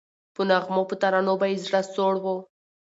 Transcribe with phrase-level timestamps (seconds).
[0.35, 2.35] په نغمو په ترانو به یې زړه سوړ وو